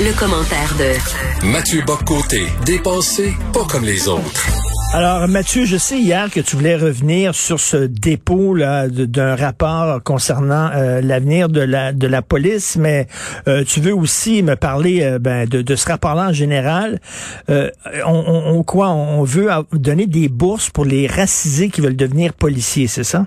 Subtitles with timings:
[0.00, 4.46] Le, commentaire de Mathieu Boccoté, dépensé pas comme les autres.
[4.92, 10.02] Alors, Mathieu, je sais hier que tu voulais revenir sur ce dépôt là d'un rapport
[10.02, 13.08] concernant euh, l'avenir de la de la police, mais
[13.48, 17.00] euh, tu veux aussi me parler euh, ben, de, de, ce rapport-là en général.
[17.48, 17.62] on,
[18.06, 18.90] on, quoi?
[18.90, 23.26] On veut donner des bourses pour les racisés qui veulent devenir policiers, c'est ça?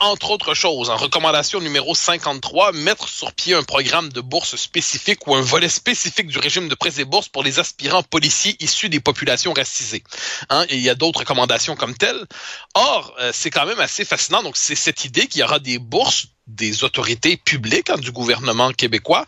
[0.00, 5.26] Entre autres choses, en recommandation numéro 53, mettre sur pied un programme de bourse spécifique
[5.26, 8.88] ou un volet spécifique du régime de prêts et bourses pour les aspirants policiers issus
[8.88, 10.02] des populations racisées.
[10.48, 12.26] Hein, il y a d'autres recommandations comme telles.
[12.74, 14.42] Or, euh, c'est quand même assez fascinant.
[14.42, 18.72] Donc, c'est cette idée qu'il y aura des bourses des autorités publiques hein, du gouvernement
[18.72, 19.26] québécois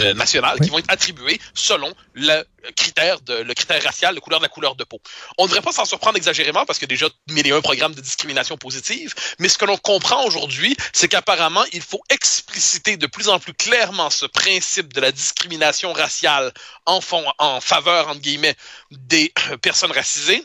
[0.00, 2.42] euh, nationales qui vont être attribuées selon le
[2.76, 5.00] critère de le critère racial, le couleur de la couleur de peau.
[5.38, 8.00] On ne devrait pas s'en surprendre exagérément parce a déjà mille et un programmes de
[8.00, 13.28] discrimination positive, mais ce que l'on comprend aujourd'hui, c'est qu'apparemment, il faut expliciter de plus
[13.28, 16.52] en plus clairement ce principe de la discrimination raciale
[16.86, 18.56] en, fond, en faveur, entre guillemets,
[18.90, 20.44] des personnes racisées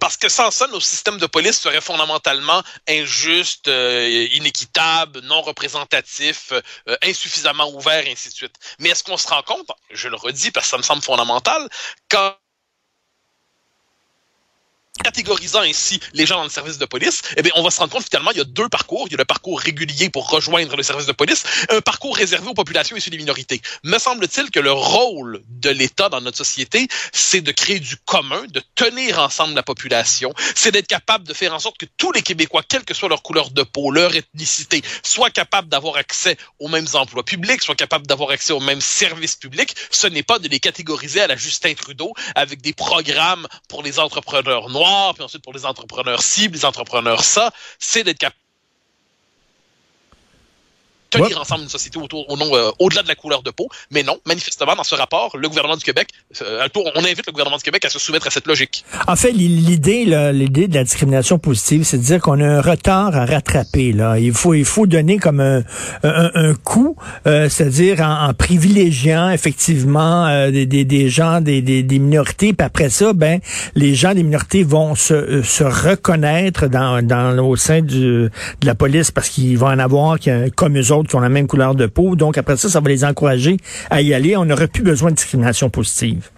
[0.00, 6.52] parce que sans ça, nos systèmes de police seraient fondamentalement injustes, euh, inéquitables, non représentatifs,
[6.52, 8.54] euh, insuffisamment ouverts, et ainsi de suite.
[8.78, 11.68] Mais est-ce qu'on se rend compte, je le redis parce que ça me semble fondamental,
[12.08, 12.34] quand
[15.20, 17.92] catégorisant ainsi les gens dans le service de police, eh bien, on va se rendre
[17.92, 19.06] compte finalement il y a deux parcours.
[19.06, 22.48] Il y a le parcours régulier pour rejoindre le service de police, un parcours réservé
[22.48, 23.60] aux populations issues des minorités.
[23.84, 28.42] Me semble-t-il que le rôle de l'État dans notre société, c'est de créer du commun,
[28.48, 32.22] de tenir ensemble la population, c'est d'être capable de faire en sorte que tous les
[32.22, 36.68] Québécois, quelle que soit leur couleur de peau, leur ethnicité, soient capables d'avoir accès aux
[36.68, 39.74] mêmes emplois publics, soient capables d'avoir accès aux mêmes services publics.
[39.90, 43.98] Ce n'est pas de les catégoriser à la Justin Trudeau avec des programmes pour les
[43.98, 48.36] entrepreneurs noirs puis ensuite pour les entrepreneurs cibles, les entrepreneurs ça, c'est d'être capable
[51.10, 53.68] tenir ensemble une société autour, au nom, euh, au-delà de la couleur de peau.
[53.90, 56.08] Mais non, manifestement, dans ce rapport, le gouvernement du Québec,
[56.42, 58.84] euh, on invite le gouvernement du Québec à se soumettre à cette logique.
[59.06, 63.16] En fait, l'idée, l'idée de la discrimination positive, c'est de dire qu'on a un retard
[63.16, 63.92] à rattraper.
[63.92, 65.62] Là, il faut, il faut donner comme un,
[66.02, 71.98] un, coup, euh, c'est-à-dire en, privilégiant effectivement euh, des, des, des, gens des, des, des,
[71.98, 72.52] minorités.
[72.52, 73.40] Puis après ça, ben,
[73.74, 78.28] les gens des minorités vont se, se reconnaître dans, dans au sein du,
[78.60, 80.18] de la police parce qu'ils vont en avoir
[80.56, 82.16] comme eux autres qui la même couleur de peau.
[82.16, 83.56] Donc, après ça, ça va les encourager
[83.90, 84.36] à y aller.
[84.36, 86.30] On n'aurait plus besoin de discrimination positive.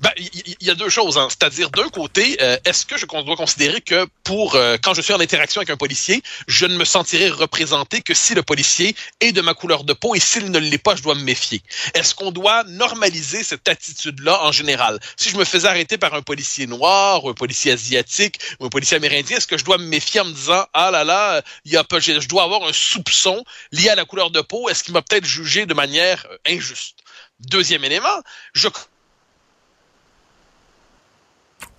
[0.00, 1.18] Ben, il y, a deux choses.
[1.18, 1.26] Hein.
[1.28, 5.12] C'est-à-dire, d'un côté, euh, est-ce que je dois considérer que pour euh, quand je suis
[5.12, 9.32] en interaction avec un policier, je ne me sentirai représenté que si le policier est
[9.32, 11.62] de ma couleur de peau et s'il ne l'est pas, je dois me méfier.
[11.94, 15.00] Est-ce qu'on doit normaliser cette attitude-là en général?
[15.16, 18.70] Si je me faisais arrêter par un policier noir, ou un policier asiatique, ou un
[18.70, 21.72] policier amérindien, est-ce que je dois me méfier en me disant ah là là, il
[21.72, 24.84] y a pas, je dois avoir un soupçon lié à la couleur de peau Est-ce
[24.84, 26.98] qu'il m'a peut-être jugé de manière euh, injuste
[27.40, 28.22] Deuxième élément,
[28.52, 28.68] je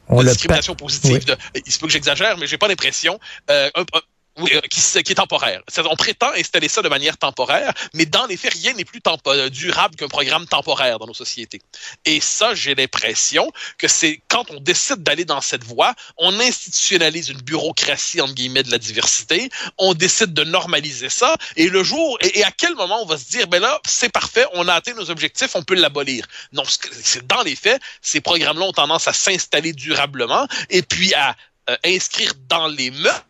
[0.10, 1.26] on de discrimination positive.
[1.26, 3.20] De, il se peut que j'exagère, mais j'ai pas l'impression.
[3.50, 3.70] Euh,
[4.40, 5.62] oui, euh, qui, est temporaire.
[5.90, 9.50] On prétend installer ça de manière temporaire, mais dans les faits, rien n'est plus euh,
[9.50, 11.62] durable qu'un programme temporaire dans nos sociétés.
[12.06, 17.30] Et ça, j'ai l'impression que c'est quand on décide d'aller dans cette voie, on institutionnalise
[17.30, 22.18] une bureaucratie, entre guillemets, de la diversité, on décide de normaliser ça, et le jour,
[22.22, 24.94] et, à quel moment on va se dire, ben là, c'est parfait, on a atteint
[24.94, 26.26] nos objectifs, on peut l'abolir.
[26.54, 31.36] Non, c'est dans les faits, ces programmes-là ont tendance à s'installer durablement, et puis à
[31.70, 33.24] euh, inscrire dans les mœurs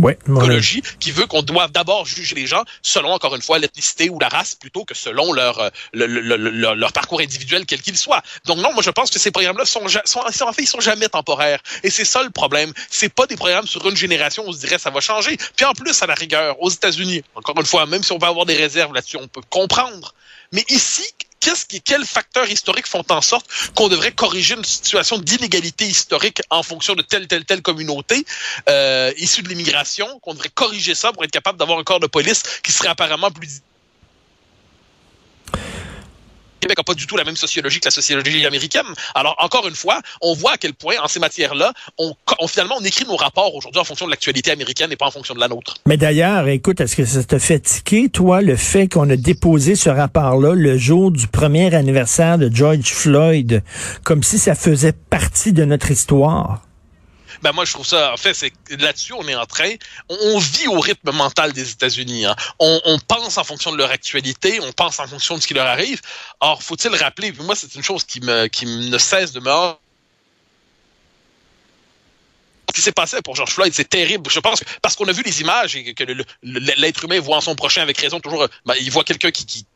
[0.00, 4.10] ouais, écologie qui veut qu'on doive d'abord juger les gens selon, encore une fois, l'ethnicité
[4.10, 8.22] ou la race plutôt que selon leur, euh, leur, leur parcours individuel, quel qu'il soit.
[8.46, 11.08] Donc non, moi je pense que ces programmes-là sont, sont, en fait, ils sont jamais
[11.08, 11.60] temporaires.
[11.82, 12.72] Et c'est ça le problème.
[12.90, 15.36] C'est pas des programmes sur une génération on se dirait ça va changer.
[15.56, 18.28] Puis en plus, à la rigueur, aux États-Unis, encore une fois, même si on va
[18.28, 20.14] avoir des réserves là-dessus, on peut comprendre.
[20.52, 21.04] Mais ici,
[21.84, 26.94] quels facteurs historiques font en sorte qu'on devrait corriger une situation d'inégalité historique en fonction
[26.94, 28.24] de telle, telle, telle communauté
[28.68, 32.06] euh, issue de l'immigration, qu'on devrait corriger ça pour être capable d'avoir un corps de
[32.06, 33.62] police qui serait apparemment plus
[36.60, 38.86] Québec n'a pas du tout la même sociologie que la sociologie américaine.
[39.14, 42.76] Alors, encore une fois, on voit à quel point, en ces matières-là, on, on, finalement,
[42.78, 45.40] on écrit nos rapports aujourd'hui en fonction de l'actualité américaine et pas en fonction de
[45.40, 45.76] la nôtre.
[45.86, 49.74] Mais d'ailleurs, écoute, est-ce que ça te fait tiquer, toi, le fait qu'on a déposé
[49.74, 53.62] ce rapport-là le jour du premier anniversaire de George Floyd,
[54.04, 56.62] comme si ça faisait partie de notre histoire?
[57.42, 59.70] Ben moi je trouve ça en fait c'est là-dessus on est en train
[60.08, 62.36] on, vit au rythme mental des États-Unis hein.
[62.58, 65.66] on, pense en fonction de leur actualité on pense en fonction de ce qui leur
[65.66, 66.00] arrive
[66.40, 69.50] or faut-il rappeler moi c'est une chose qui me qui ne cesse de me
[72.70, 74.30] ce qui s'est passé pour George Floyd, c'est terrible.
[74.30, 76.04] Je pense parce qu'on a vu les images et que
[76.44, 78.46] l'être humain voit en son prochain avec raison toujours.
[78.64, 79.66] Ben, il voit quelqu'un qui, qui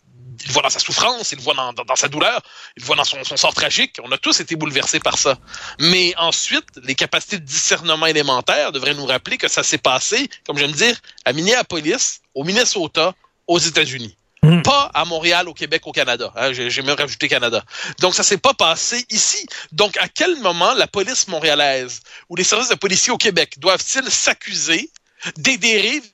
[0.45, 2.41] il le voit dans sa souffrance, il le voit dans, dans, sa douleur,
[2.77, 3.97] il le voit dans son, son, sort tragique.
[4.03, 5.39] On a tous été bouleversés par ça.
[5.81, 10.59] Mais ensuite, les capacités de discernement élémentaire devraient nous rappeler que ça s'est passé, comme
[10.59, 13.15] je viens de dire, à Minneapolis, au Minnesota,
[13.47, 14.17] aux États-Unis.
[14.43, 14.61] Hmm.
[14.61, 16.31] Pas à Montréal, au Québec, au Canada.
[16.37, 17.65] Hein, J'ai même rajouté Canada.
[18.01, 19.47] Donc, ça s'est pas passé ici.
[19.73, 24.11] Donc, à quel moment la police montréalaise ou les services de policiers au Québec doivent-ils
[24.11, 24.91] s'accuser
[25.39, 26.05] des dérives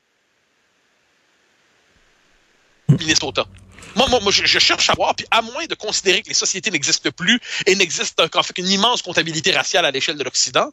[2.88, 3.46] Minnesota?
[3.96, 6.70] Moi, moi, moi je, cherche à voir, puis à moins de considérer que les sociétés
[6.70, 10.72] n'existent plus et n'existent qu'en fait qu'une immense comptabilité raciale à l'échelle de l'Occident,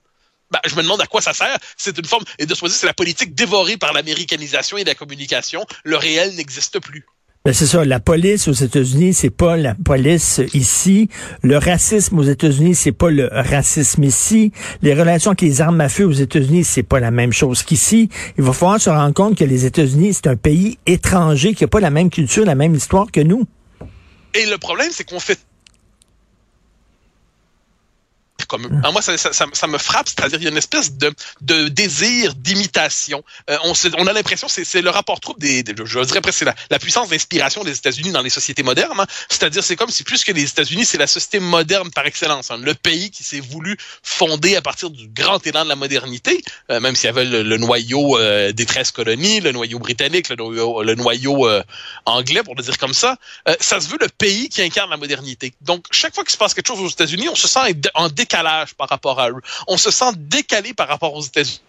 [0.51, 1.57] ben, je me demande à quoi ça sert.
[1.75, 4.95] C'est une forme, et de se dire, c'est la politique dévorée par l'américanisation et la
[4.95, 5.65] communication.
[5.83, 7.05] Le réel n'existe plus.
[7.47, 7.85] Ben c'est ça.
[7.85, 11.07] La police aux États-Unis, c'est pas la police ici.
[11.43, 14.51] Le racisme aux États-Unis, c'est pas le racisme ici.
[14.81, 18.09] Les relations avec les armes à feu aux États-Unis, c'est pas la même chose qu'ici.
[18.37, 21.69] Il va falloir se rendre compte que les États-Unis, c'est un pays étranger qui a
[21.69, 23.45] pas la même culture, la même histoire que nous.
[24.35, 25.39] Et le problème, c'est qu'on fait
[28.47, 32.33] comme moi, ça, ça, me frappe, c'est-à-dire il y a une espèce de, de désir
[32.35, 33.23] d'imitation.
[33.49, 36.79] Euh, on, on a l'impression, c'est le rapport trouble des, je dirais presque c'est la,
[36.79, 38.99] puissance d'inspiration des États-Unis dans les sociétés modernes.
[38.99, 39.05] Hein.
[39.29, 42.57] C'est-à-dire, c'est comme si plus que les États-Unis, c'est la société moderne par excellence, hein.
[42.61, 46.41] le pays qui s'est voulu fonder à partir du grand élan de la modernité,
[46.71, 50.35] euh, même s'il y avait le, noyau euh, des 13 colonies, le noyau britannique, le
[50.35, 51.49] noyau, le noyau
[52.05, 53.17] anglais, pour le dire comme ça.
[53.59, 55.53] ça se veut le pays qui incarne la modernité.
[55.61, 57.59] Donc, chaque fois qu'il se passe quelque chose aux États-Unis, on se sent
[57.93, 58.36] en décalage
[58.77, 59.41] par rapport à eux.
[59.67, 61.61] On se sent décalé par rapport aux États-Unis.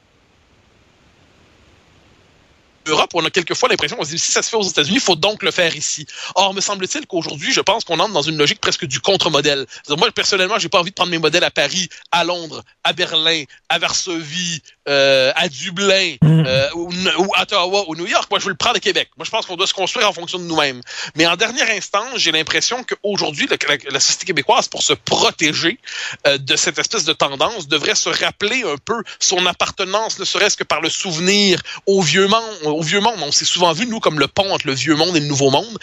[2.88, 5.02] Europe, on a quelquefois l'impression qu'on se dit si ça se fait aux États-Unis, il
[5.02, 6.06] faut donc le faire ici.
[6.34, 9.66] Or, me semble-t-il qu'aujourd'hui, je pense qu'on entre dans une logique presque du contre-modèle.
[9.88, 13.44] Moi, personnellement, j'ai pas envie de prendre mes modèles à Paris, à Londres, à Berlin,
[13.68, 16.44] à Varsovie, euh, à Dublin, mm.
[16.46, 18.28] euh, ou, à Ottawa, ou New York.
[18.30, 19.10] Moi, je veux le prendre à Québec.
[19.16, 20.80] Moi, je pense qu'on doit se construire en fonction de nous-mêmes.
[21.14, 25.78] Mais en dernière instance, j'ai l'impression qu'aujourd'hui, la, la, société québécoise, pour se protéger
[26.26, 30.56] euh, de cette espèce de tendance, devrait se rappeler un peu son appartenance, ne serait-ce
[30.56, 33.16] que par le souvenir au vieux monde, au vieux monde.
[33.22, 35.50] On s'est souvent vu, nous, comme le pont entre le vieux monde et le nouveau
[35.50, 35.78] monde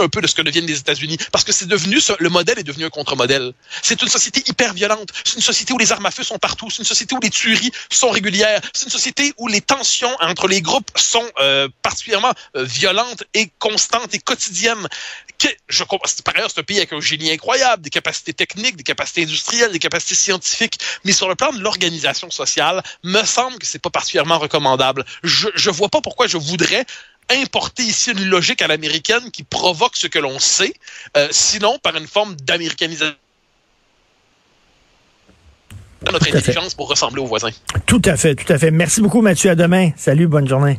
[0.00, 2.64] un peu de ce que deviennent les États-Unis, parce que c'est devenu le modèle est
[2.64, 3.52] devenu un contre-modèle.
[3.82, 5.10] C'est une société hyper violente.
[5.24, 6.70] C'est une société où les armes à feu sont partout.
[6.70, 8.60] C'est une société où les tueries sont régulières.
[8.72, 13.50] C'est une société où les tensions entre les groupes sont euh, particulièrement euh, violentes et
[13.58, 14.88] constantes et quotidiennes.
[16.24, 19.72] Par ailleurs, c'est un pays avec un génie incroyable, des capacités techniques, des capacités industrielles,
[19.72, 23.90] des capacités scientifiques, mais sur le plan de l'organisation sociale, me semble que c'est pas
[23.90, 25.04] particulièrement recommandable.
[25.22, 26.84] Je, je vois pas pourquoi je voudrais
[27.30, 30.74] importer ici une logique à l'américaine qui provoque ce que l'on sait,
[31.16, 33.16] euh, sinon par une forme d'américanisation
[36.10, 37.50] notre intelligence pour ressembler aux voisins.
[37.86, 38.70] Tout à fait, tout à fait.
[38.70, 39.50] Merci beaucoup, Mathieu.
[39.50, 39.90] À demain.
[39.96, 40.78] Salut, bonne journée.